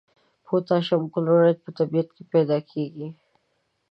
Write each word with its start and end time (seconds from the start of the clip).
پوتاشیم 0.45 1.03
کلورایډ 1.13 1.57
په 1.65 1.69
طبیعت 1.77 2.09
کې 2.15 2.23
پیداکیږي. 2.33 3.07